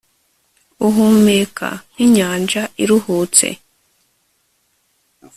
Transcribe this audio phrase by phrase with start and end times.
[0.87, 3.47] Uhumeka nkinyanja iruhutse